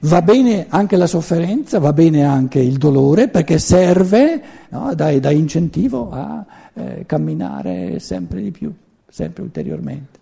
Va 0.04 0.20
bene 0.20 0.66
anche 0.68 0.96
la 0.96 1.06
sofferenza, 1.06 1.78
va 1.78 1.92
bene 1.92 2.24
anche 2.24 2.58
il 2.58 2.76
dolore 2.76 3.28
perché 3.28 3.58
serve, 3.58 4.42
no, 4.70 4.92
da, 4.96 5.16
da, 5.20 5.30
incentivo 5.30 6.10
a 6.10 6.44
eh, 6.74 7.06
camminare 7.06 8.00
sempre 8.00 8.42
di 8.42 8.50
più, 8.50 8.72
sempre 9.08 9.44
ulteriormente. 9.44 10.18